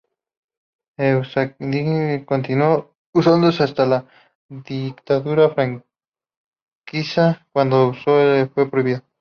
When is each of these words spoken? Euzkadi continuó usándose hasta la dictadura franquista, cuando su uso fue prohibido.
Euzkadi 0.97 2.25
continuó 2.25 2.95
usándose 3.13 3.61
hasta 3.61 3.85
la 3.85 4.07
dictadura 4.49 5.51
franquista, 5.51 7.45
cuando 7.53 7.93
su 7.93 8.09
uso 8.09 8.49
fue 8.55 8.67
prohibido. 8.71 9.03